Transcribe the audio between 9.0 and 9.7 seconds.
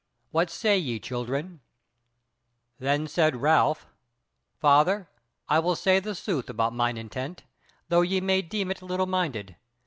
minded.